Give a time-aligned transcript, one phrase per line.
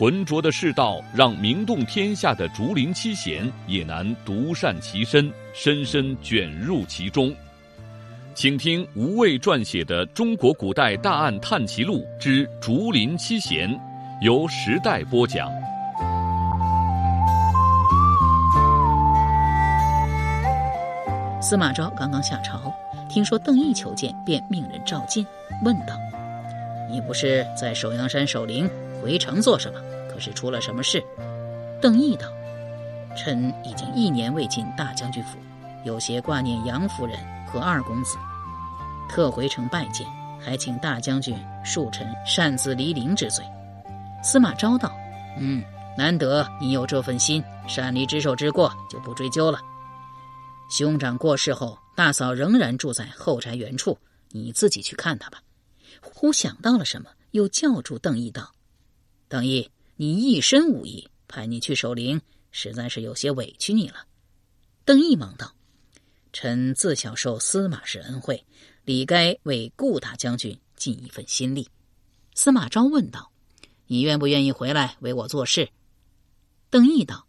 [0.00, 7.30] 浑浊的世道，让名动天下的竹林七贤也难独善其身，深深卷入其中。
[8.32, 13.68] 请听吴畏撰写的《中国古代大案探奇录之竹林七贤》，
[14.22, 15.50] 由时代播讲。
[21.42, 22.72] 司马昭刚刚下朝，
[23.06, 25.22] 听说邓毅求见，便命人召见，
[25.62, 25.94] 问道
[26.90, 28.66] ：“你不是在首阳山守灵？”
[29.02, 29.80] 回城做什么？
[30.20, 31.02] 是出了什么事？
[31.80, 32.26] 邓毅道
[33.16, 35.38] ：“臣已经一年未进大将军府，
[35.84, 38.16] 有些挂念杨夫人和二公子，
[39.08, 40.06] 特回城拜见，
[40.38, 43.44] 还请大将军恕臣擅自离陵之罪。”
[44.22, 44.94] 司马昭道
[45.40, 45.64] ：“嗯，
[45.96, 49.58] 难得你有这份心，擅离职守之过就不追究了。
[50.70, 55.40] 兄长过世后，大嫂仍然住在后宅原处，你自己去看她吧。”
[56.02, 58.52] 忽想到了什么，又叫住邓毅道。
[59.28, 59.70] 邓毅，
[60.02, 64.06] 你一身武艺，派你去守灵，实在是有些委屈你了。
[64.86, 65.54] 邓毅忙道
[66.32, 68.42] ：“臣自小受司马氏恩惠，
[68.86, 71.68] 理该为顾大将军尽一份心力。”
[72.34, 73.30] 司马昭问道
[73.88, 75.68] ：“你愿不愿意回来为我做事？”
[76.70, 77.26] 邓毅道：“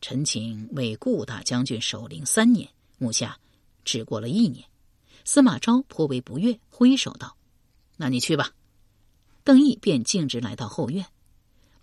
[0.00, 3.38] 臣请为顾大将军守灵三年，目下
[3.84, 4.64] 只过了一年。”
[5.26, 7.36] 司马昭颇为不悦，挥手道
[7.98, 8.52] ：“那你去吧。”
[9.44, 11.04] 邓毅便径直来到后院。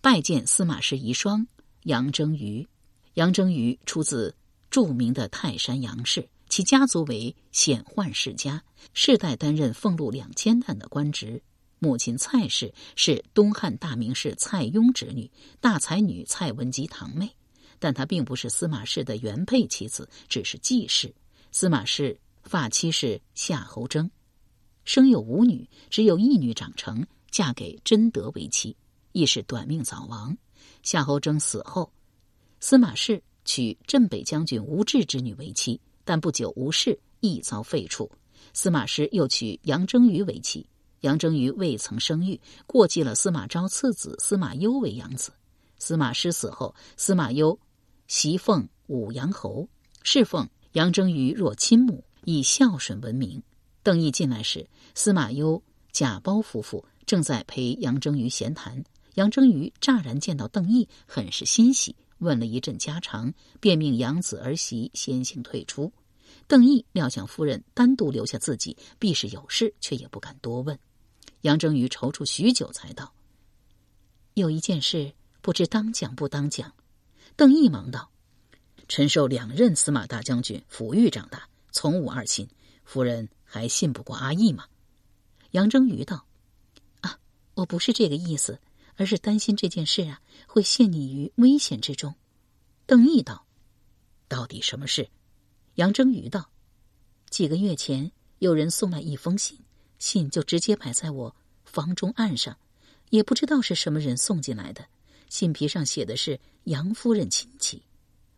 [0.04, 1.48] 拜见司马氏遗孀
[1.84, 2.68] 杨征瑜。
[3.14, 4.36] 杨征瑜出自
[4.70, 8.62] 著名的泰山杨氏，其家族为显宦世家，
[8.94, 11.42] 世代担任俸禄两千担的官职。
[11.80, 15.32] 母亲蔡氏是东汉大名士蔡邕侄女，
[15.62, 17.34] 大才女蔡文姬堂妹，
[17.80, 21.16] 但她并不是司马氏的原配妻子，只是继室。
[21.54, 24.12] 司马氏发妻是夏侯征，
[24.84, 28.76] 生有五女，只有一女长成，嫁给贞德为妻。
[29.14, 30.38] 亦是短命早亡。
[30.82, 31.90] 夏侯征死后，
[32.60, 38.10] 司马氏娶镇北将军吴质之女为妻，但不久吴氏亦遭废黜。
[38.52, 40.68] 司马师又娶杨征瑜为妻，
[41.02, 45.32] 杨征瑜未曾生育，过继了司马昭次子司马攸为养子。
[45.80, 47.58] 司马师死后，司马攸
[48.08, 49.68] 袭奉武阳侯，
[50.04, 53.42] 侍奉杨征瑜若亲母，以孝顺闻名。
[53.82, 58.84] 邓毅进来时，司马攸、贾包夫妇正在陪杨征瑜闲谈。
[59.16, 65.92] 杨征瑜乍然见到邓毅，很是欣喜，问了一阵家常，便命养子儿媳先行退出。
[66.48, 70.78] 邓毅料想夫人单独留下自己，必是有事，却也不敢多问。
[71.42, 73.14] 杨征瑜踌躇许久，才道
[74.34, 76.74] ：“有一件事，不知当讲不当讲。”
[77.36, 78.10] 邓毅忙道
[78.88, 82.48] ：“臣受两任司马大将军抚育长大，从无二心，
[82.84, 84.66] 夫人还信不过阿义吗？”
[85.52, 86.26] 杨征瑜道
[87.02, 87.20] ：“啊，
[87.54, 88.60] 我不是这个意思。”
[88.96, 92.14] 而是担心这件事啊，会陷你于危险之中。
[92.86, 93.46] 邓毅道
[94.28, 95.10] ：“到底什么事？”
[95.76, 96.50] 杨征宇道
[97.30, 99.58] ：“几个月前，有人送来一封信，
[99.98, 102.58] 信就直接摆在我房中案上，
[103.10, 104.86] 也不知道是什么人送进来的。
[105.30, 107.82] 信皮上写的是杨夫人亲戚。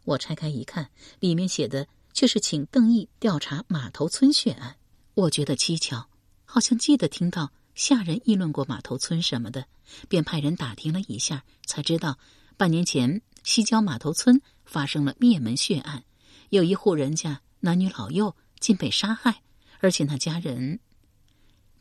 [0.06, 0.90] 我拆开一看，
[1.20, 4.78] 里面写的却是请邓毅调查码头村血案。
[5.16, 6.08] 我觉得蹊跷，
[6.46, 9.68] 好像记得听到。”下人议论过码头村什么的，
[10.08, 12.18] 便派人打听了一下，才知道
[12.56, 16.06] 半年前西郊码头村发生了灭门血案，
[16.50, 19.42] 有一户人家男女老幼尽被杀害，
[19.82, 20.80] 而且那家人……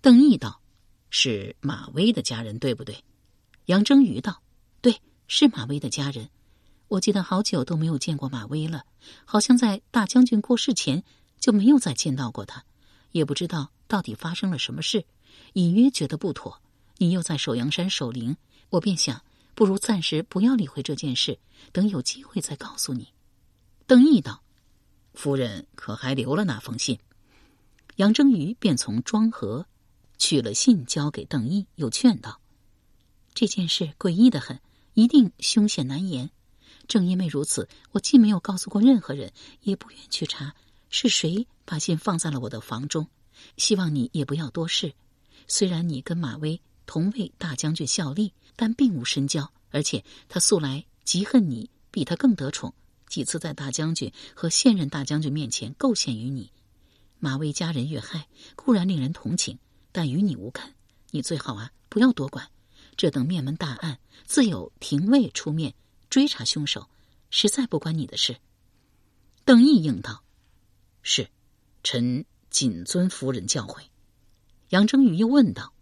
[0.01, 0.61] 邓毅道
[1.11, 3.05] ：“是马威的家人，对不对？”
[3.67, 4.43] 杨征瑜道
[4.83, 6.29] ：“对，是马威的家人。
[6.89, 8.85] 我记得好久都没有见过马威了，
[9.25, 11.03] 好像在大将军过世前
[11.39, 12.65] 就没有再见到过他，
[13.13, 15.05] 也不知道到底发生了什么事。”
[15.55, 16.61] 隐约觉得不妥，
[16.99, 18.37] 你又在首阳山守灵，
[18.71, 19.23] 我便想，
[19.55, 21.39] 不如暂时不要理会这件事，
[21.73, 23.09] 等有机会再告诉你。
[23.87, 24.43] 邓毅道
[25.15, 26.99] ：“夫人可还留了那封信？”
[27.97, 29.67] 杨征瑜便从庄河
[30.19, 32.41] 取了信，交给邓毅，又劝道
[33.35, 34.61] ：“这件事诡异的很，
[34.95, 36.31] 一定凶险难言。
[36.89, 39.33] 正因为如此，我既没有告诉过任何人，
[39.63, 40.55] 也不愿去查
[40.91, 43.07] 是谁把信放在了我的房中。
[43.57, 44.95] 希望你也不要多事。”
[45.47, 52.75] 虽然你跟马威同为大将军效力，但并无深交，而且他素来极恨你，比他更得宠，
[53.09, 56.51] 几次在大将军和现任大将军面前构陷于你。
[57.19, 59.59] 马威家人遇害固然令人同情，
[59.93, 60.75] 但与你无干。
[61.11, 62.51] 你最好啊，不要多管。
[62.97, 65.75] 这等灭门大案，自有廷尉出面
[66.11, 66.89] 追查凶手，
[67.31, 68.37] 实在不关你的事。
[69.45, 70.23] 邓毅应道
[71.03, 71.29] ：“是，
[71.83, 73.83] 臣谨遵夫人教诲。”
[74.71, 75.73] 杨征宇又问道：“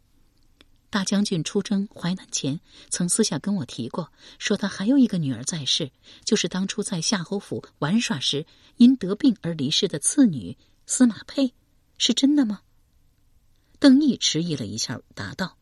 [0.91, 5.91] 大将军出征淮南前，曾私下跟我提过，说他还有一个女儿在世，
[6.25, 8.45] 就是当初在夏侯府玩耍时
[8.77, 10.57] 因得病而离世的次女
[10.87, 11.55] 司马佩，
[11.97, 12.61] 是真的吗？”
[13.79, 15.57] 邓毅迟疑了一下，答道。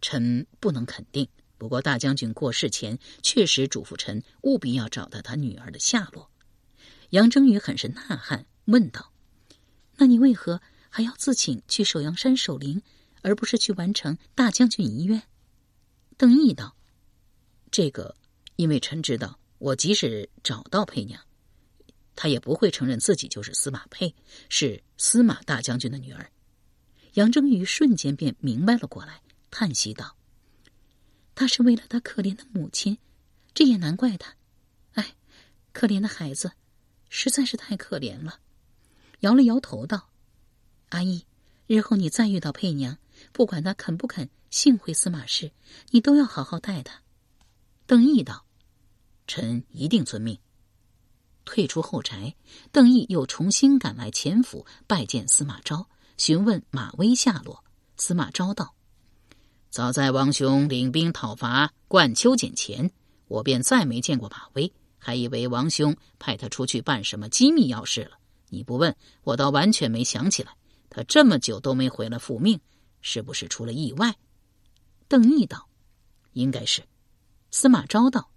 [0.00, 1.26] 臣不能肯定，
[1.56, 6.30] 不过大将军过世前确实嘱咐臣务必要找到他女儿的下落。
[7.10, 9.12] 杨征宇很是呐喊，问道
[9.96, 10.60] ：“那你为何
[10.96, 12.80] 还要自请去首阳山守灵，
[13.22, 15.20] 而不是去完成大将军遗愿？”
[16.16, 16.76] 邓毅道
[17.72, 18.14] ：“这个，
[18.54, 21.20] 因为臣知道，我即使找到佩娘，
[22.14, 24.14] 他也不会承认自己就是司马佩，
[24.48, 26.30] 是司马大将军的女儿。”
[27.14, 29.20] 杨征宇瞬间便明白了过来。
[29.50, 30.16] 叹息道
[31.34, 32.96] ：“他是为了他可怜的母亲，
[33.52, 34.36] 这也难怪他。
[34.92, 35.16] 哎，
[35.72, 36.52] 可怜的孩子，
[37.08, 38.38] 实在是太可怜了。”
[39.20, 40.10] 摇了摇头道
[40.90, 41.24] ：“阿义，
[41.66, 42.98] 日后你再遇到佩娘，
[43.32, 45.52] 不管她肯不肯幸回司马氏，
[45.90, 47.02] 你都要好好待她。”
[47.86, 48.44] 邓毅道
[49.26, 50.38] ：“臣一定遵命。”
[51.44, 52.34] 退出后宅，
[52.72, 57.62] 邓毅又重新赶来前府拜见司马昭，询问马威下落。
[57.96, 58.74] 司马昭道。
[59.70, 62.90] 早在王兄领兵讨伐冠丘简前，
[63.28, 68.18] 我便再没见过马威，还以为王兄派他出去办什么机密要事了。
[68.48, 70.56] 你不问，我倒完全没想起来，
[70.94, 72.60] 他这么久都没回来复命，
[73.00, 74.16] 是不是出了意外？
[75.08, 75.68] 邓毅道
[76.34, 76.84] ：“应该是。”
[77.50, 78.30] 司马昭道：“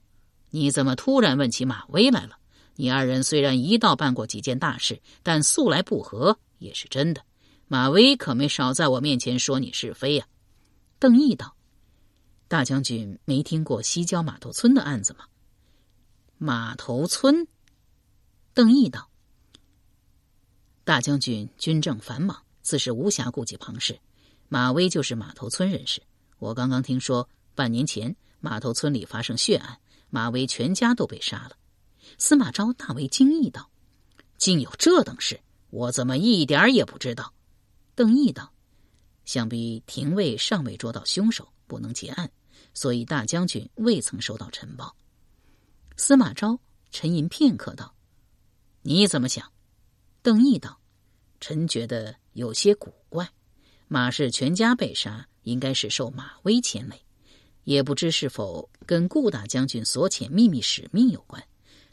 [0.49, 2.39] 你怎么突然问起马威来了？
[2.75, 7.23] 你二人虽然一道办过几件大事，但素来不和也是真的。
[7.67, 10.27] 马威可没少在我面前说你是非呀。”
[10.97, 11.55] 邓毅道
[12.49, 15.25] ：“大将军没听过西郊码头村的案子吗？”
[16.39, 17.47] 码头村。
[18.55, 19.11] 邓毅道
[20.83, 23.97] ：“大将军军政繁忙，自是无暇顾及旁事。
[24.49, 26.03] 马威就是码头村人士。
[26.37, 29.79] 我刚刚听说，半年前码头村里发生血案，
[30.09, 31.55] 马威全家都被杀了。”
[32.19, 33.69] 司马昭大为惊异道
[34.37, 37.33] ：“竟有这等事，我怎么一点也不知道？”
[37.95, 38.51] 邓毅道。
[39.23, 42.29] 想必廷尉尚未捉到凶手，不能结案，
[42.73, 44.93] 所以大将军未曾收到晨报。
[45.95, 46.59] 司马昭
[46.91, 47.95] 沉吟片刻道
[48.83, 49.49] ：“你怎么想？”
[50.21, 50.77] 邓毅道
[51.39, 53.27] ：“臣觉得有些古怪。
[53.87, 57.01] 马氏全家被杀，应该是受马威牵累，
[57.63, 61.43] 也不知是否跟顾大将军所遣秘密使命有关。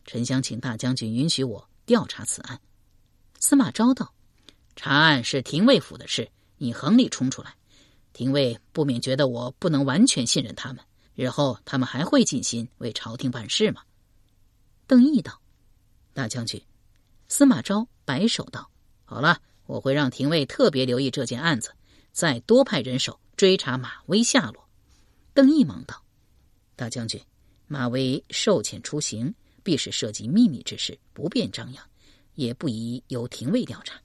[0.05, 2.61] 臣想请大将军允许我调查此案。”
[3.41, 4.15] 司马昭道
[4.77, 7.57] ：“查案是廷尉府的事。”你横里冲出来，
[8.13, 10.85] 廷尉不免觉得我不能完全信任他们。
[11.15, 13.83] 日后他们还会尽心为朝廷办事吗？
[14.87, 15.41] 邓毅道
[16.15, 16.63] ：“大将军。”
[17.29, 18.71] 司马昭摆手道
[19.05, 21.71] ：“好了，我会让廷尉特别留意这件案子，
[22.13, 24.69] 再多派人手追查马威下落。”
[25.35, 26.03] 邓毅忙道
[26.77, 27.21] ：“大将军，
[27.67, 31.85] 马威受遣出行，必是涉及秘密之事，不便张扬，
[32.35, 34.01] 也不宜由廷尉调查。”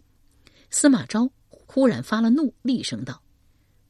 [0.70, 1.30] 司马昭。
[1.72, 3.22] 忽然发了怒，厉声道：“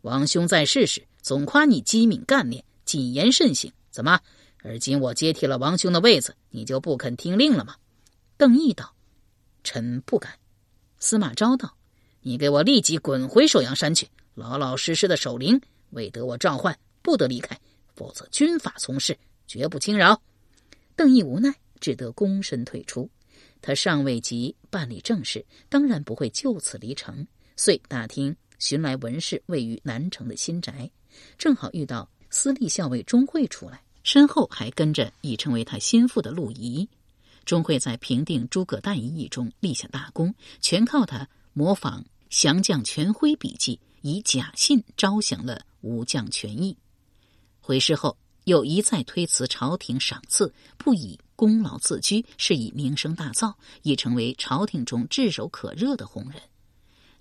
[0.04, 4.20] 王兄在世时总夸你机敏干练、谨言慎行，怎么
[4.64, 7.78] 而今我接替了王兄的位子，你就不肯听令了吗？”
[8.36, 8.94] 邓毅道
[9.64, 10.34] ：“臣不敢。”
[11.00, 11.78] 司马昭道
[12.22, 15.60] ：“你给我立即滚回首阳山去，老老实实的守灵，
[15.92, 17.58] 未得我召唤，不得离开，
[17.96, 20.22] 否则军法从事，绝不轻饶。”
[20.98, 23.10] 邓毅无奈，只得躬身退出。
[23.62, 27.26] 他尚未及办理正事，当然不会就此离城。
[27.56, 30.90] 遂打听寻来文氏位于南城的新宅，
[31.38, 36.88] 正好遇到司隶校尉钟会出来，身后还跟着已成为他心腹的陆仪。
[37.50, 46.78] 钟会在平定诸葛诞一役中立下大功，全靠他模仿降将全辉笔记，以假信招降了武将权益。
[47.60, 56.40] 回师后又一再推辞朝廷赏赐，不以功劳自居，是以名声大噪，已成为朝廷中炙手可热的红人。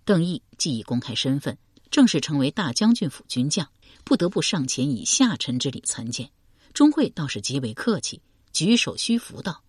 [0.04, 1.56] 邓毅既已公开身份，
[1.90, 3.66] 正式成为大将军府军将，
[4.04, 6.30] 不得不上前以下臣之礼参见。
[6.75, 8.20] 钟会倒是极为客气，
[8.52, 9.62] 举手虚服道：“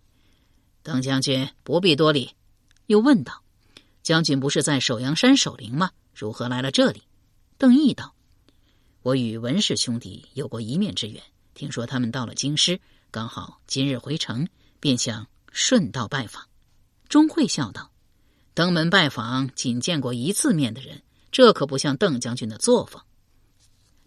[0.84, 2.32] 邓将军不必多礼。”
[2.88, 3.44] 又问道
[4.02, 5.92] ：“将军不是在首阳山守灵吗？
[6.14, 7.04] 如何来了这里？”
[7.58, 8.16] 邓毅道
[9.04, 11.22] ：“我与文氏兄弟有过一面之缘，
[11.54, 12.80] 听说他们到了京师，
[13.12, 14.48] 刚好今日回城，
[14.80, 16.44] 便想顺道拜访。
[17.08, 17.92] 钟会笑道
[18.54, 23.02] ：“登门拜访仅见过一次面的人，这可不像邓将军的作风。”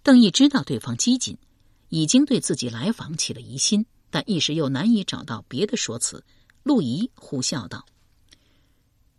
[0.02, 1.38] 邓毅知道对方机警，
[1.88, 6.24] 已经对自己来访起了疑心，但一时又难以找到别的说辞。
[6.62, 7.84] 陆仪呼笑道：“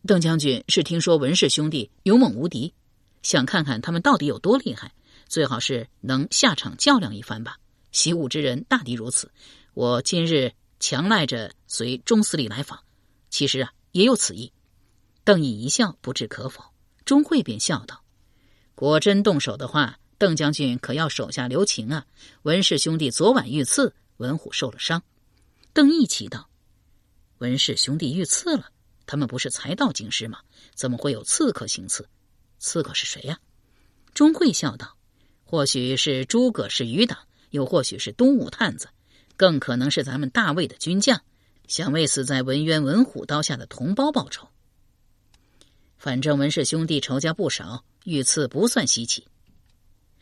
[0.07, 2.73] 邓将军是听说文氏兄弟勇猛无敌，
[3.21, 4.93] 想看看他们到底有多厉害，
[5.27, 7.57] 最好是能下场较量一番吧。
[7.91, 9.31] 习武之人大抵如此。
[9.73, 12.79] 我今日强赖着随钟司礼来访，
[13.29, 14.51] 其实啊也有此意。”
[15.23, 16.63] 邓毅一笑，不置可否。
[17.05, 18.03] 钟会便笑道
[18.75, 22.05] ：“果真动手的话。”邓将军可要手下留情啊！
[22.43, 25.03] 文氏兄弟昨晚遇刺，文虎受了伤。
[25.73, 26.47] 邓毅奇道
[27.39, 28.69] ：“文氏兄弟遇刺了？
[29.05, 30.39] 他们不是才到京师吗？
[30.75, 32.07] 怎么会有刺客行刺？
[32.59, 33.39] 刺客是谁呀？”
[34.13, 34.95] 钟会笑道
[35.43, 37.17] ：“或许是诸葛氏余党，
[37.49, 38.87] 又或许是东吴探子，
[39.35, 41.21] 更可能是咱们大魏的军将，
[41.67, 44.47] 想为死在文渊、文虎刀下的同胞报仇。
[45.97, 49.27] 反正文氏兄弟仇家不少，遇刺不算稀奇。”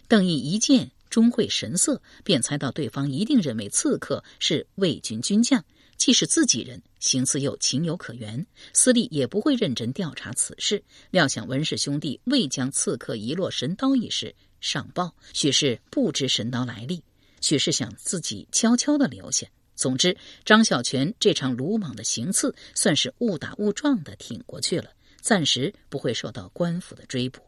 [0.08, 5.63] 邓毅一见钟会神色，便猜到对方一定认为刺客是魏军军将，
[6.01, 8.43] 既是自己人，行刺又情有可原，
[8.74, 10.84] 司隶也不会认真调查此事。
[11.12, 17.03] 料想文氏兄弟未将刺客遗落神刀一事上报，许是不知神刀来历，
[17.39, 19.46] 许是想自己悄悄的留下。
[19.75, 24.89] 总之，张小泉这场鲁莽的行刺，算是误打误撞的挺过去了，
[25.22, 27.43] 暂时不会受到官府的追捕。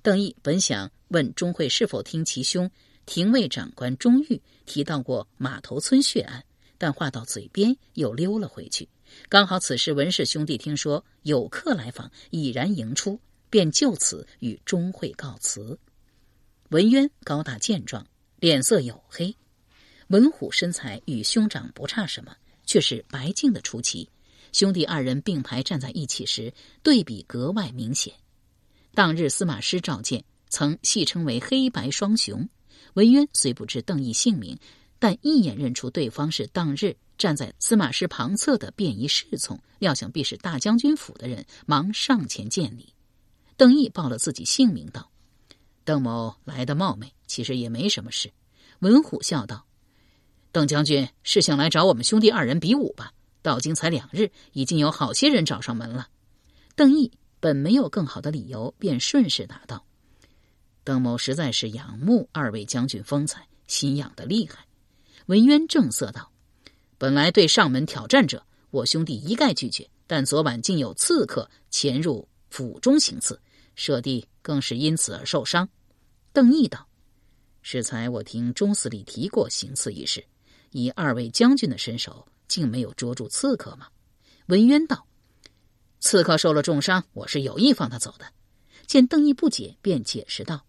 [0.00, 2.70] 邓毅本想问钟会是否听其兄
[3.04, 6.42] 廷尉长官钟玉提到过马头村血案，
[6.82, 8.88] 但话到嘴边又溜了回去。
[9.28, 15.78] 刚好此时文氏兄弟听说有客来访，已然迎出，便就此与钟会告辞。
[16.70, 18.04] 文渊高大健壮，
[18.40, 19.32] 脸色黝黑；
[20.08, 22.34] 文虎身材与兄长不差什么，
[22.66, 24.08] 却是白净的出奇。
[24.50, 28.12] 兄弟二人并排站在一起时，对比格外明显。
[28.92, 32.48] 当日司马师召见，曾戏称为“黑白双雄”。
[32.94, 34.58] 文渊虽不知邓毅姓名，
[35.02, 42.94] 但一眼认出对方是当日站在司马师旁侧的便衣侍从，料想必是大将军府的人，忙上前见礼。
[43.56, 45.10] 邓毅报了自己姓名，道
[45.82, 48.32] ：“邓某来的冒昧，其实也没什么事。”
[48.78, 49.66] 文虎笑道
[50.52, 53.12] ：“邓将军是想来找我们兄弟二人比武吧？
[53.42, 56.06] 到京才两日，已经有好些人找上门了。”
[56.76, 57.10] 邓毅。
[57.40, 59.84] 本没有更好的理由，便顺势答道
[60.84, 64.64] ：“邓某实在是仰慕二位将军风采，心痒的厉害。”
[65.26, 66.32] 文渊正色道
[66.98, 69.88] ：“本来对上门挑战者，我兄弟一概拒绝。
[70.06, 73.40] 但昨晚竟有刺客潜入府中行刺，
[73.76, 75.68] 舍弟更是因此而受伤。”
[76.32, 76.86] 邓毅道
[77.62, 80.24] ：“适才我听钟司礼提过行刺一事，
[80.70, 83.88] 以二位将军的身手，竟没有捉住刺客吗？”
[84.48, 85.06] 文渊道。
[86.00, 88.26] 刺客受了重伤，我是有意放他走的。
[88.86, 90.66] 见邓毅不解，便解释道：“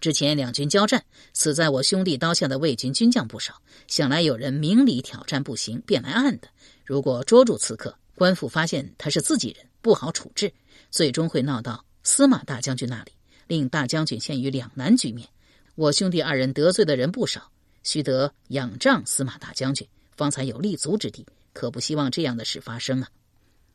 [0.00, 6.48] 之前两军交战，死在我兄弟刀下的魏军军将不少，想来有人明里挑战不行，便来暗的。
[6.84, 10.52] 如果捉住刺客，官府发现他是自己人，不好处置，
[10.90, 13.12] 最终会闹到司马大将军那里，
[13.48, 15.28] 令大将军陷于两难局面。
[15.74, 17.50] 我兄弟二人得罪的人不少，
[17.82, 19.86] 须得仰仗司马大将军，
[20.16, 23.08] 方才有立足之地，可不希望这样的事发生啊。”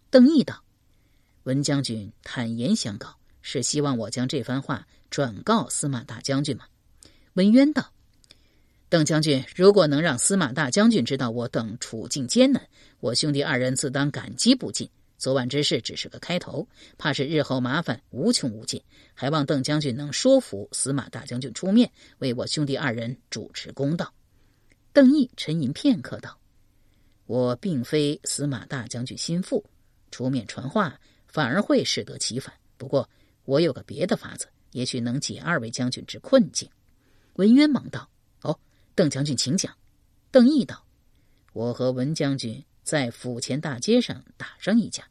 [0.09, 0.63] 邓毅道
[1.43, 6.65] ：“文将军坦言相告，是希望我将这番话转告司马大将军吗？”
[7.33, 7.93] 文渊道
[8.89, 12.67] ：“邓将军如果能让司马大将军知道我等处境艰难，
[12.99, 14.89] 我兄弟二人自当感激不尽。
[15.19, 16.67] 昨晚之事只是个开头，
[16.97, 18.81] 怕是日后麻烦无穷无尽。
[19.13, 24.11] 还望邓将军能说服司马大将军出面，为我兄弟二人主持公道。”
[24.91, 26.39] 邓毅沉吟片刻道
[27.27, 29.63] ：“我并非司马大将军心腹。”
[30.09, 32.51] 出面传话，反而会适得其反。
[32.77, 33.07] 不过，
[33.45, 36.69] 我有个别的法子，也许能解二位将军之困境。
[37.35, 38.09] 文渊忙道
[38.43, 38.59] ：“哦，
[38.93, 39.75] 邓将军，请讲。”
[40.29, 40.85] 邓毅道
[41.53, 45.07] ：“我和文将军在府前大街上打上一架。”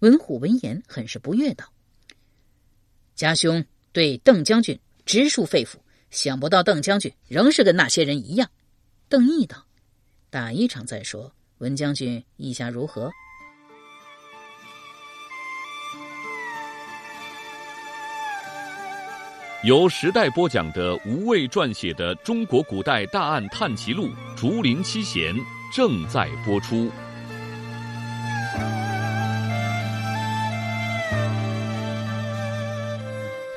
[0.00, 1.72] 文虎闻言很是不悦，道
[3.14, 5.76] ：“家兄对邓将军直抒肺腑，
[6.10, 8.50] 想不到邓将军仍是跟那些人一样。”
[9.08, 9.66] 邓毅道
[10.30, 11.32] ：“打一场再说。
[11.58, 13.10] 文将军意下如何？”
[19.64, 25.34] 由时代播讲的吴畏撰写的《中国古代大案探奇录·竹林七贤》
[25.74, 26.88] 正在播出。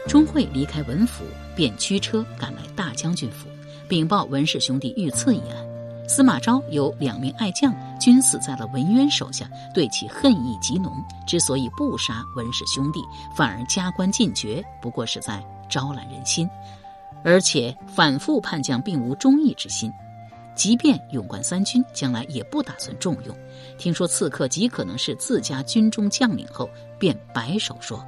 [0.07, 1.23] 钟会离开文府，
[1.55, 3.47] 便驱车赶来大将军府，
[3.87, 5.71] 禀报文氏兄弟遇刺一案。
[6.07, 10.91] 司马昭有两名爱将均死在了文渊手下，对其恨意极浓。
[11.27, 12.99] 之所以不杀文氏兄弟，
[13.37, 15.41] 反而加官进爵，不过是在
[15.71, 16.47] 招揽人心。
[17.23, 19.93] 而且反复叛将并无忠义之心，
[20.55, 23.35] 即便勇冠三军，将来也不打算重用。
[23.77, 28.03] 听说刺客极可能是自家军中将领后，便摆手说：“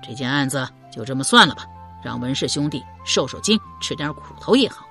[0.00, 1.66] 这件案子就这么算了吧，
[2.00, 4.86] 让文氏兄弟受受惊，吃点苦头也好。”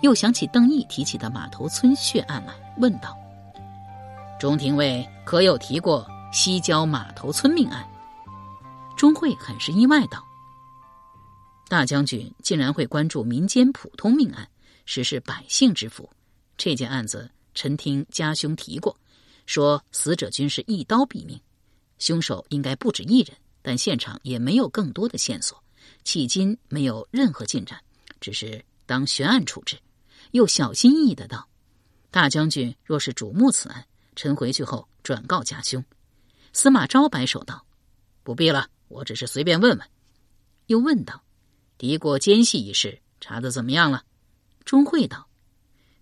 [0.00, 3.14] 又想起邓毅提起的马头村血案来，问道
[4.40, 7.86] ：“钟廷尉可有提过西郊马头村命案？”
[8.96, 10.24] 钟会很是意外道。
[11.72, 14.46] 大将军竟然会关注民间普通命案，
[14.84, 16.06] 实是百姓之福。
[16.58, 18.94] 这件案子，臣听家兄提过，
[19.46, 21.40] 说死者均是一刀毙命，
[21.98, 25.64] 凶手应该不止一人，但现场也没有更多的线索，
[26.04, 27.80] 迄今没有任何进展，
[28.20, 29.78] 只是当悬案处置。
[30.32, 31.48] 又小心翼翼的道
[32.12, 33.82] ：“大将军若是瞩目此案，
[34.14, 35.82] 臣回去后转告家兄。”
[36.52, 37.64] 司马昭摆手道
[38.22, 39.88] ：“不必了，我只是随便问问。”
[40.68, 41.24] 又问道。
[41.82, 44.04] 敌国奸细一事查得怎么样了？
[44.64, 45.26] 钟会道：“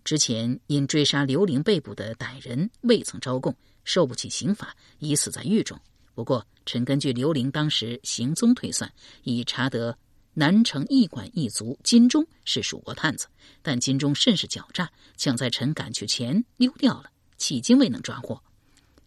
[0.05, 5.75] 之前因追杀刘玲被捕的歹人未曾招供，受不起刑罚，已死在狱中。
[6.13, 9.97] 不过，臣根据刘玲当时行踪推算，已查得
[10.35, 13.25] 南城驿馆一族金钟是蜀国探子，
[13.63, 17.09] 但金钟甚是狡诈，抢在臣赶去前溜掉了，
[17.39, 18.39] 迄今未能抓获。”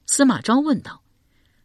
[0.07, 1.01] 司马昭问道：“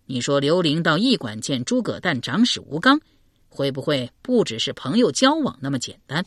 [0.06, 3.02] 你说刘玲到驿馆见诸葛诞长史吴刚？”
[3.50, 6.26] 会不会不只是朋友交往那么简单？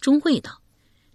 [0.00, 0.60] 钟会道：“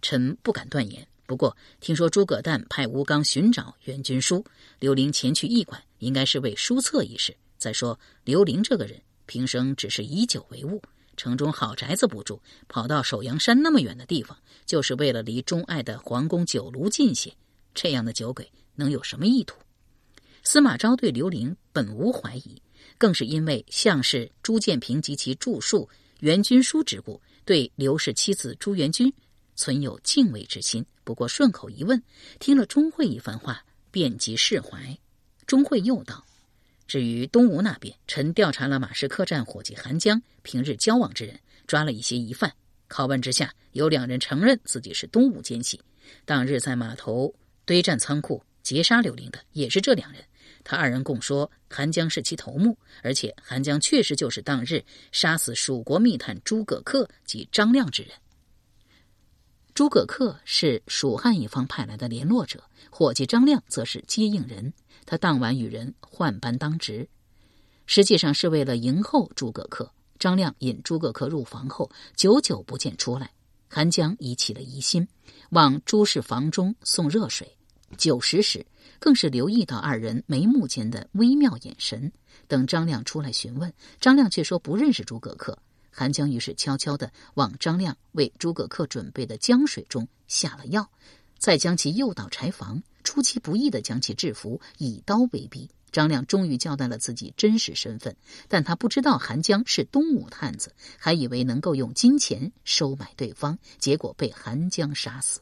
[0.01, 1.07] 臣不敢断言。
[1.25, 4.43] 不过听说诸葛诞派吴刚寻找袁军书，
[4.79, 7.33] 刘玲前去驿馆，应该是为书册一事。
[7.57, 10.81] 再说刘玲这个人，平生只是以酒为务，
[11.15, 17.31] 城中好宅子不住，跑到首阳山那么远的地方，就是为了离钟爱的皇宫酒炉近些。
[17.73, 19.57] 这样的酒鬼能有什么意图？”
[20.43, 22.61] 司马昭对刘玲本无怀疑。
[23.01, 29.11] 更是因为相氏朱建平及其著述《元军书》之故，对刘氏妻子朱元君
[29.55, 30.85] 存有敬畏之心。
[31.03, 31.99] 不过顺口一问，
[32.39, 34.95] 听了钟会一番话，便即释怀。
[35.47, 36.23] 钟会又道
[36.85, 42.53] ：“至于东吴那边，臣调查了马氏客栈伙计韩江平日交往之人，抓了一些疑犯。
[42.87, 45.81] 拷问之下，有两人承认自己是东吴奸细，
[46.23, 47.33] 当日在码头
[47.65, 50.23] 堆栈仓库劫杀刘玲的也是这两人。”
[50.63, 58.11] 他二人共说，韩江是其头目，而且韩江确实就是当日杀死蜀国密探诸葛恪及张亮之人。
[59.73, 64.73] 诸葛恪是蜀汉一方派来的联络者，伙计张亮则是接应人。
[65.05, 67.07] 他当晚与人换班当值，
[67.85, 69.89] 实际上是为了迎候诸葛恪。
[70.19, 73.31] 张亮引诸葛恪入房后，久久不见出来，
[73.67, 75.07] 韩江已起了疑心，
[75.49, 77.57] 往朱氏房中送热水。
[77.97, 78.65] 酒食时。
[78.99, 82.11] 更是留意到二人眉目间的微妙眼神。
[82.47, 85.57] 等张亮出来询问，张亮却说不认识诸葛恪。
[85.89, 90.87] 韩江于是悄悄地往张亮为诸葛恪准备的江水中下了药，
[91.39, 95.67] 再将其诱到柴房，出其不意地将其制服，以刀威逼。
[95.91, 98.15] 张亮终于交代了自己真实身份，
[98.47, 105.39] 但他不知道韩江是东吴探子，还以为能够用金钱收买对方，结果被韩江杀死。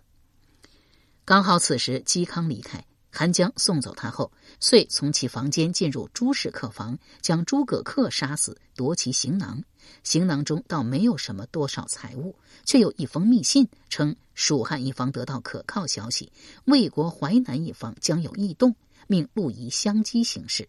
[1.29, 2.83] 刚好此时嵇康离开。
[3.11, 9.63] 韩江送走他后，遂从其房间进入朱氏客房，将诸葛恪杀死，夺其行囊。
[10.03, 16.33] 行囊中倒没有什么多少财物，却有一封密信，称蜀汉一方得到可靠消息，
[16.65, 20.67] 魏国淮南一方将有异动，命陆仪相机行事，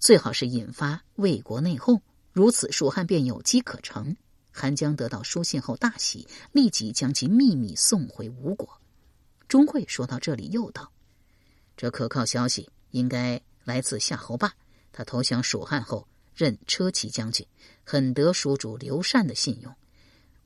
[0.00, 2.00] 最好是引发魏国内讧，
[2.32, 4.16] 如此蜀汉便有机可乘。
[4.50, 8.68] 韩江得到书信后大喜，立即将其秘密送回吴国。
[9.48, 10.92] 钟会说到这里，又道。
[11.76, 14.52] 这可靠消息应该来自夏侯霸。
[14.92, 17.46] 他投降蜀汉后任车骑将军，
[17.84, 19.74] 很得蜀主刘禅的信用。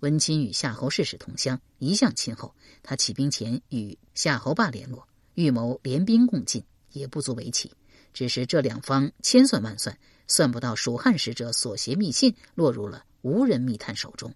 [0.01, 2.55] 温钦与夏侯氏是同乡，一向亲厚。
[2.83, 7.73] 他起兵前与夏侯霸联络，预谋联兵共进，也不足为奇。
[8.13, 14.35] 只是这两方千算万算，算不到蜀汉使者所携密信落入了无人密探手中。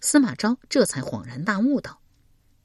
[0.00, 2.01] 司马昭这才恍然大悟道。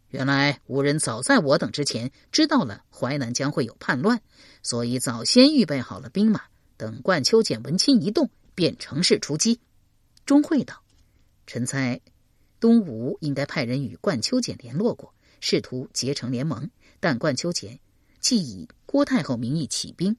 [0.09, 4.21] 原来吴人早在我等之前知道了淮南将会有叛乱，
[4.63, 6.43] 所以早先预备好了兵马，
[6.77, 9.59] 等冠秋简文钦一动，便乘势出击。
[10.25, 10.81] 钟会道
[11.45, 11.99] ：“臣猜
[12.59, 16.69] 东吴应该派人与冠秋简联络过，试图结成联盟。
[17.01, 17.79] 但冠秋简
[18.21, 20.15] 既以郭太后名义起兵，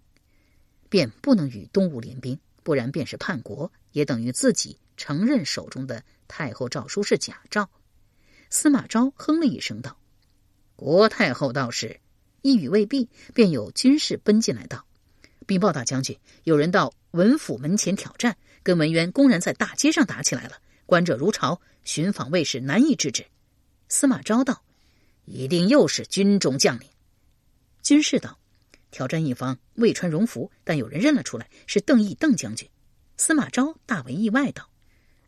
[0.90, 7.70] 便不能与东吴联兵，不然便是叛国，也等于自己承认手中的太后诏书是假诏。”
[8.50, 9.98] 司马昭哼了一声道
[10.76, 12.00] ：“国太后道是。”
[12.40, 14.87] 一语未毕，便有军士奔进来道
[15.44, 23.26] ：“禀报大将军，有人到文府门前挑战，跟文渊公然在大街上打起来了，观者如潮，巡访卫士难以制止。”
[23.90, 24.62] 司马昭道
[25.26, 26.88] ：“一定又是军中将领。”
[27.82, 28.38] 军士道
[28.92, 32.68] ：“挑战一方未穿戎服，但有人认了出来，是邓毅邓将军。”
[33.18, 34.70] 司马昭大为意外道：“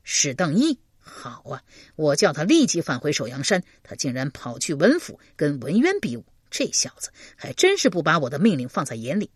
[0.04, 1.62] 是邓毅。”好啊！
[1.96, 9.30] 我叫他立即返回首阳山，他竟然跑去文府跟文渊比武，这小子还真是不把我的命令放在眼里。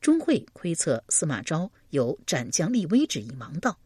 [0.00, 3.78] 钟会窥测司马昭有斩将立威之意，忙道：“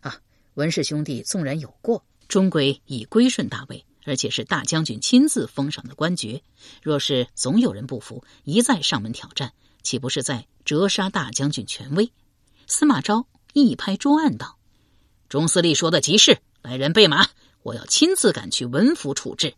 [0.00, 0.20] 啊，
[0.54, 6.42] 文氏兄弟纵然有过，终归已归顺大魏，而且是大将军亲自封赏的官爵。
[6.82, 12.12] 若是总有人不服，一再上门挑战，岂不是在折杀大将军权威？”
[12.68, 14.58] 司马昭一拍桌案道。
[15.32, 17.26] 钟司令说的极是，来人备马，
[17.62, 19.54] 我要亲自赶去文府处置。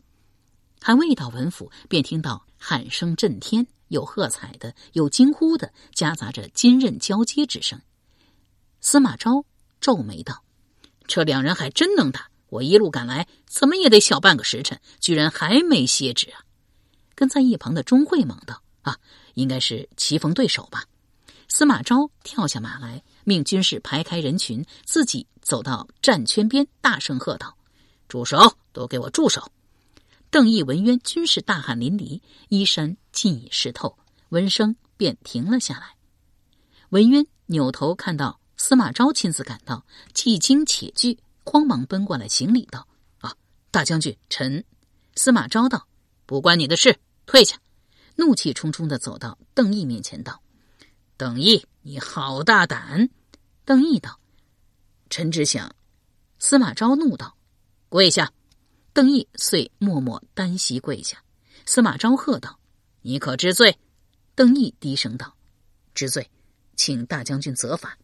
[0.81, 7.81] 还未到文府，便听到喊声震天，有喝彩的，有惊呼的，夹杂着金刃交接之声。
[8.81, 9.45] 司马昭
[9.81, 10.45] 皱眉道
[11.09, 16.39] ：“这两人还真能打，我一路赶来，怎么也得小半个时辰，居然还没歇止啊！”
[17.17, 18.97] 跟在一旁的钟会忙道：“啊，
[19.35, 20.85] 应该是棋逢对手吧？”
[21.51, 23.03] 司马昭跳下马来。
[23.25, 27.57] 命军士排开人群，自己走到战圈边，大声喝道
[28.09, 28.57] ：“住手！
[28.73, 29.51] 都给我住手！”
[30.31, 33.99] 邓毅、文渊军士大汗淋漓，衣衫尽已湿透，
[34.31, 35.95] 闻声便停了下来。
[36.91, 42.87] 文渊扭头看到司马昭亲自赶到，既惊且惧，慌忙奔过来行礼道
[43.21, 43.35] ：“啊，
[43.71, 44.65] 大将军，臣……”
[45.17, 45.87] 司马昭道
[46.27, 47.57] ：“不关你的事，退下！”
[48.17, 50.41] 怒气冲冲的走到邓毅面前道
[51.17, 53.11] ：“邓毅。”你好大胆！
[53.67, 54.19] 邓毅道
[55.11, 55.77] ：“臣只想。”
[56.41, 57.37] 司马昭怒道
[57.91, 58.33] ：“跪下！”
[58.95, 61.23] 邓毅遂默默单膝跪下。
[61.67, 62.59] 司马昭喝道
[63.03, 63.79] ：“你可知罪？”
[64.35, 65.37] 邓毅低声道
[65.95, 66.31] ：“知罪，
[66.75, 67.99] 请大将军责罚。”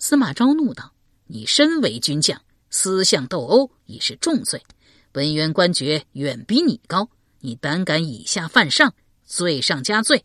[0.00, 0.92] 司马昭怒道
[1.26, 4.60] ：“你身为军将，私相斗殴已是重罪，
[5.12, 8.92] 文渊官爵远比你高，你胆敢以下犯上，
[9.24, 10.24] 罪上加罪。”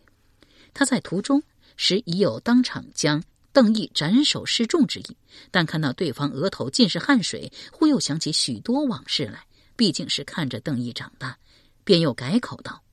[0.73, 1.43] 他在途中。
[1.83, 5.17] 时已有当场将邓毅斩首示众之意，
[5.49, 9.43] 但看到对方额头尽是汗水，忽又想起许多往事来。
[9.75, 11.35] 毕竟是看着邓毅长大，
[11.83, 12.83] 便又改口道：“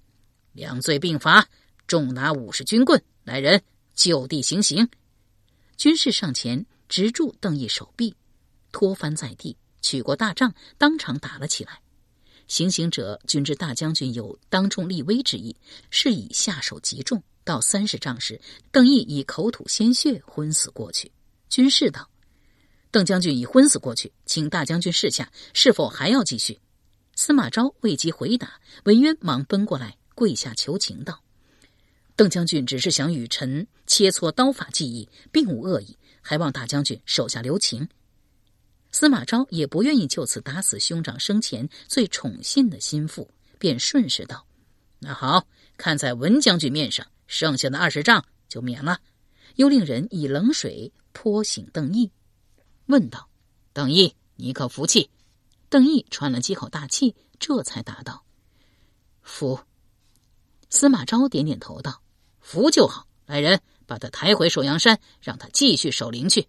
[0.55, 1.47] 两罪并罚，
[1.87, 2.99] 重拿五十军棍。
[3.25, 3.63] 来人，
[3.95, 4.89] 就地行刑。”
[5.77, 8.17] 军士上前执住邓毅手臂，
[8.73, 11.79] 拖翻在地，取过大杖，当场打了起来。
[12.47, 15.55] 行刑者均知大将军有当众立威之意，
[15.91, 17.23] 是以下手极重。
[17.49, 18.39] 到三十丈时，
[18.71, 21.11] 邓毅已口吐鲜血，昏死过去。
[21.49, 22.11] 军士道
[22.93, 26.61] ：“邓将军已昏死过去，请大将军示下，是否还要继续？”
[27.17, 31.23] 司马昭未及回答，文渊忙奔过来，跪下求情道
[32.15, 37.89] ：“邓将军只是想与臣切磋刀法技艺，并无恶意，还望大将军手下留情。”
[38.93, 44.47] 司马昭也不愿意就此打死兄长生前最宠信的心腹，便顺势道
[45.01, 45.47] ：“那好
[45.79, 48.99] 看在文将军面上。”剩下的二十丈就免了，
[49.55, 52.11] 又令人以冷水泼醒邓毅，
[52.87, 53.29] 问道
[53.73, 55.11] ：“邓毅，你可服气？”
[55.71, 58.25] 邓毅喘了几口大气，这才答道
[59.23, 59.61] ：“服。”
[60.71, 62.03] 司马昭点点头道
[62.41, 63.07] ：“服就好。
[63.27, 66.49] 来人，把他抬回寿阳山，让他继续守灵去。”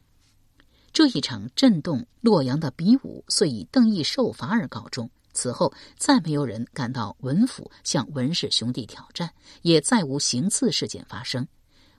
[0.93, 5.11] 这一场震动洛阳的比武，遂以邓毅受罚而告终。
[5.33, 11.47] 此后再没有人敢到文府向文氏兄弟挑战，也再无行刺事件发生。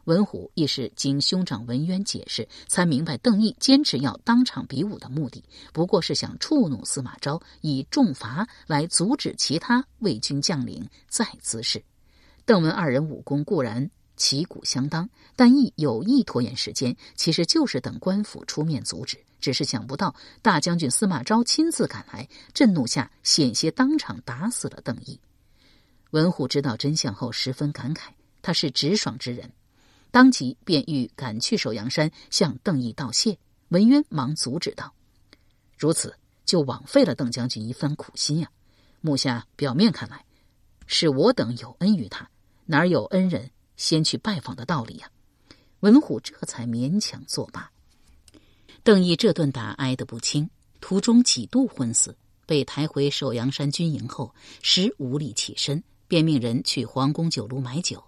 [0.05, 11.85] 文虎亦是经兄长文渊解释，才明白邓毅坚持要当场比武的目的，不过是想触怒司马昭，以重罚来阻止其他魏军将领再滋事。
[12.47, 19.19] 邓文二人武功固然旗鼓相当，但亦有意拖延时间，其实就是等官府出面阻止。
[19.40, 25.18] 只是想不到，大将军司马昭亲自赶来，震怒下险些当场打死了邓毅。
[26.11, 28.11] 文虎知道真相后，十分感慨。
[28.42, 29.53] 他是直爽之人，
[30.11, 33.37] 当即便欲赶去首阳山向邓毅道谢。
[33.68, 34.94] 文渊忙阻止道
[35.76, 38.50] ：“如此就枉费了邓将军一番苦心呀！
[39.03, 40.24] 目下表面看来，
[40.87, 42.29] 是我等有恩于他，
[42.64, 45.11] 哪有恩人先去拜访的道理呀？”
[45.81, 47.70] 文虎这才勉强作罢。
[48.83, 50.49] 邓毅这顿打挨得不轻，
[50.81, 52.16] 途中几度昏死，
[52.47, 58.03] 被抬回首阳山军营后，时无力起身，便命人去皇宫酒楼买酒。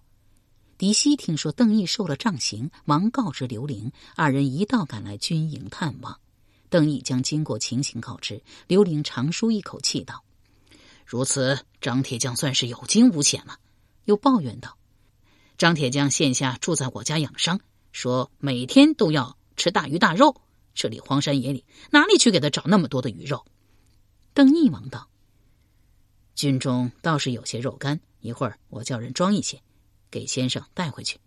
[0.78, 6.18] 狄希听说邓毅受了杖刑，忙告知刘玲，二人一道赶来军营探望。
[6.70, 10.24] 邓毅将经过情形告知刘玲，长舒一口气道
[11.04, 13.58] ：“如此，张铁匠算是有惊无险了。”
[14.06, 14.78] 又抱怨道
[15.58, 17.60] ：“张铁匠现下住在我家养伤，
[17.92, 20.40] 说每天都要吃大鱼大肉。
[20.74, 23.44] 这里荒山野岭，哪里去给他找那么多的鱼肉？”
[24.34, 25.08] 邓毅忙道
[26.34, 29.60] ：“军中倒是有些肉干，一会儿我叫人装一些，
[30.10, 31.18] 给先生带回去。”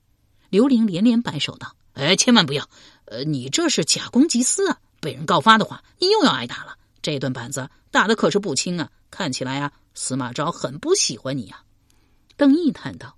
[0.49, 2.69] 刘玲连连摆手道：“哎，千万不要！
[3.05, 4.79] 呃，你这是假公济私啊！
[4.99, 6.77] 被人告发的话，你又要挨打了。
[7.01, 8.89] 这顿板子打的可是不轻啊！
[9.11, 11.63] 看起来啊，司马昭很不喜欢你呀。”
[12.37, 13.15] 邓毅叹道：“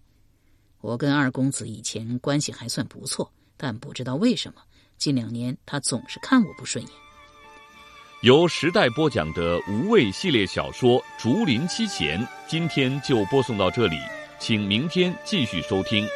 [0.82, 4.62] 我跟二公子以前关系还算不错，但不知道为什么
[4.98, 6.94] 近两年他总是看我不顺眼。”
[8.22, 13.96] 由时代播讲的无畏系列小说《竹林七贤》，今天就播送到这里，
[14.40, 16.08] 请明天继续收听。